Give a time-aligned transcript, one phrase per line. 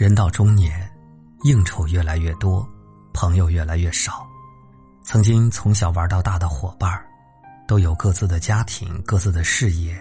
[0.00, 0.90] 人到中年，
[1.42, 2.66] 应酬越来越多，
[3.12, 4.26] 朋友越来越少。
[5.02, 6.90] 曾经从小玩到大的伙伴，
[7.68, 9.94] 都有各自的家庭、各自的事业，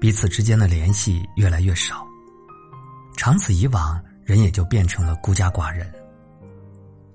[0.00, 2.06] 彼此之间的联系越来越少。
[3.16, 5.92] 长此以往，人也就变成了孤家寡人。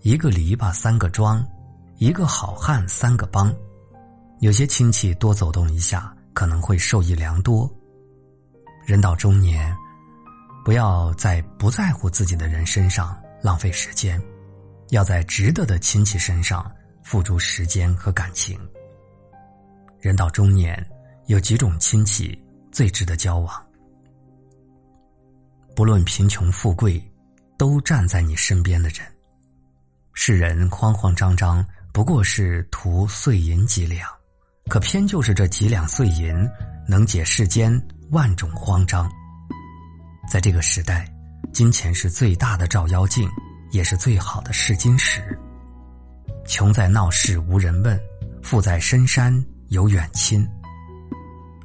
[0.02, 1.42] 一个篱笆三个桩，
[2.00, 3.50] 一个好汉三个帮。
[4.42, 7.74] 有些亲戚多走动一下，可能会受益良多。
[8.86, 9.74] 人到中年，
[10.64, 14.22] 不要在不在乎自己的人身上浪费时间，
[14.90, 16.72] 要在值得的亲戚身上
[17.04, 18.58] 付出时间和感情。
[20.00, 20.86] 人到中年，
[21.28, 23.66] 有几种亲戚最值得交往，
[25.76, 27.02] 不论贫穷富贵，
[27.58, 29.00] 都站在你身边的人。
[30.14, 34.10] 世人慌慌张张，不过是图碎银几两，
[34.70, 36.34] 可偏就是这几两碎银，
[36.88, 37.82] 能解世间。
[38.12, 39.12] 万种慌张，
[40.28, 41.08] 在这个时代，
[41.52, 43.30] 金钱是最大的照妖镜，
[43.72, 45.22] 也是最好的试金石。
[46.46, 48.00] 穷在闹市无人问，
[48.42, 49.34] 富在深山
[49.70, 50.48] 有远亲。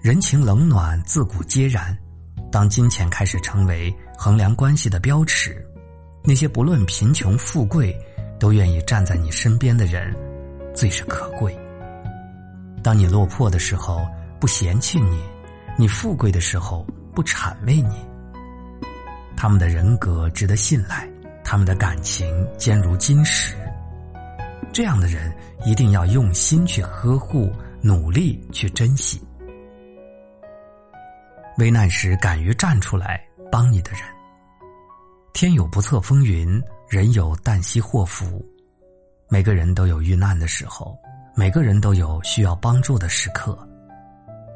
[0.00, 1.96] 人情冷暖自古皆然，
[2.52, 5.64] 当金钱开始成为衡量关系的标尺，
[6.24, 7.98] 那些不论贫穷富贵，
[8.38, 10.14] 都愿意站在你身边的人，
[10.74, 11.58] 最是可贵。
[12.82, 14.06] 当你落魄的时候，
[14.40, 15.22] 不嫌弃你。
[15.76, 18.07] 你富贵的时候不谄媚你，
[19.40, 21.08] 他们的人格值得信赖，
[21.44, 23.54] 他们的感情坚如金石。
[24.72, 25.32] 这样的人
[25.64, 27.48] 一定要用心去呵护，
[27.80, 29.24] 努力去珍惜。
[31.58, 34.00] 危难时敢于站出来帮你的人。
[35.32, 38.44] 天有不测风云，人有旦夕祸福。
[39.28, 40.98] 每个人都有遇难的时候，
[41.36, 43.56] 每个人都有需要帮助的时刻。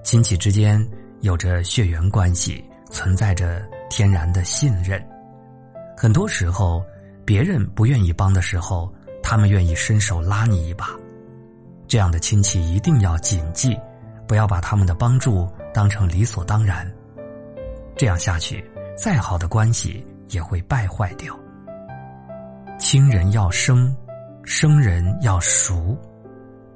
[0.02, 0.84] 亲戚之间。
[1.20, 3.62] 有着血缘关系，存在着
[3.92, 4.98] 天然的信任。
[5.94, 6.82] 很多时候，
[7.26, 8.90] 别人不愿意帮的时候，
[9.22, 10.88] 他们愿意伸手拉你一把。
[11.86, 13.78] 这样的亲戚一定要谨记，
[14.26, 16.90] 不要把他们的帮助当成理所当然。
[17.94, 18.64] 这样下去，
[18.96, 21.38] 再好的关系也会败坏掉。
[22.78, 23.94] 亲人要生，
[24.42, 25.94] 生人要熟，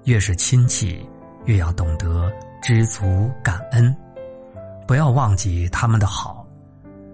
[0.04, 1.02] 越是亲戚，
[1.46, 3.96] 越要懂得知足感恩。
[4.86, 6.35] 不要忘记他们的好，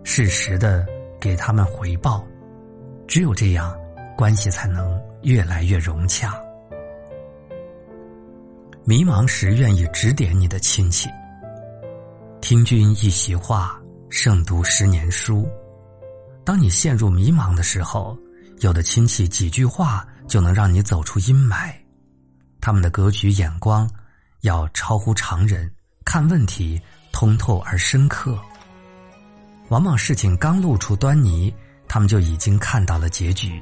[0.04, 0.86] 适时的
[1.20, 2.26] 给他们回报，
[3.06, 3.76] 只有这样，
[4.16, 6.34] 关系才能越来越融洽。
[8.84, 11.08] 迷茫时愿意指点你的亲戚，
[12.40, 13.80] 听君一席话，
[14.10, 15.48] 胜读十年书。
[16.44, 18.18] 当你陷入迷茫的时候，
[18.58, 21.72] 有的亲戚几句话就能让你走出阴霾，
[22.60, 23.88] 他们的格局眼光
[24.40, 25.70] 要超乎常人，
[26.04, 26.80] 看问题。
[27.14, 28.40] 通透而深刻，
[29.72, 31.50] 往往事情刚露出端倪，
[31.88, 33.58] 他们就已经看到了结局。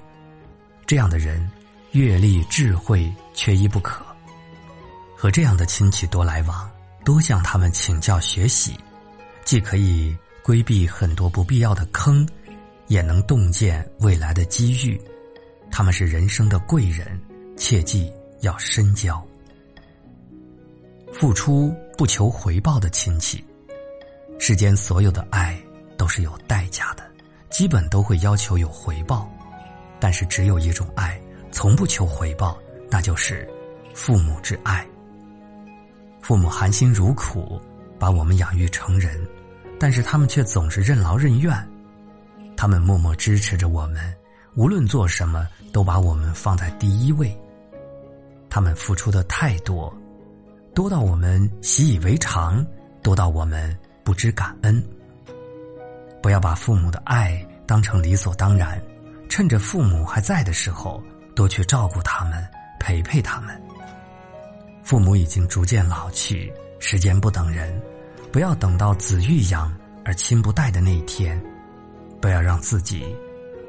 [0.85, 1.49] 这样的人，
[1.93, 4.05] 阅历智慧缺一不可。
[5.17, 6.69] 和这样的亲戚多来往，
[7.05, 8.75] 多向他们请教学习，
[9.45, 10.13] 既可以
[10.43, 12.29] 规避很多不必要的坑，
[12.89, 15.01] 也能洞见未来的机遇。
[15.71, 17.21] 他们是人生的贵人，
[17.57, 19.25] 切记要深交。
[21.13, 23.45] 付出不求回报的亲戚，
[24.41, 25.57] 世间所有的爱
[26.01, 27.05] 都是有代价的，
[27.51, 29.31] 基本都会要求有回报。
[29.99, 31.21] 但是只有一种爱，
[31.53, 33.47] 从不求回报，那就是
[33.93, 34.89] 父母之爱。
[36.23, 37.61] 父母含辛茹苦
[37.99, 39.15] 把我们养育成人，
[39.79, 41.55] 但是他们却总是任劳任怨。
[42.57, 44.17] 他们默默支持着我们，
[44.55, 47.39] 无论做什么都把我们放在第一位。
[48.49, 49.95] 他们付出的太多。
[50.75, 52.67] 多到我们习以为常，
[53.03, 54.83] 多到我们不知感恩。
[56.23, 58.81] 不要把父母的爱当成理所当然，
[59.29, 61.03] 趁着父母还在的时候，
[61.35, 62.47] 多去照顾他们，
[62.79, 63.61] 陪陪他们。
[64.83, 67.81] 父母已经逐渐老去，时间不等人，
[68.33, 71.41] 不要等到子欲养而亲不待的那一天，
[72.21, 73.17] 不要让自己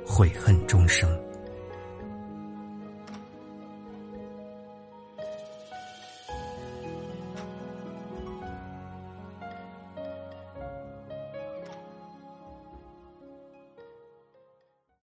[0.06, 1.10] 悔恨终生。